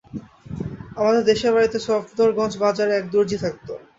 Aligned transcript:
আমাদের 0.97 1.23
দেশের 1.23 1.51
বাড়িতে 1.55 1.77
সফদরগঞ্জ 1.81 2.53
বাজারে 2.63 2.91
এক 2.95 3.05
দরজি 3.13 3.37
থাকত। 3.43 3.67